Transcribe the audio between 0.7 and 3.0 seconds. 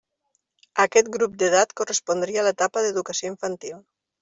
Aquest grup d'edat correspondria a l'etapa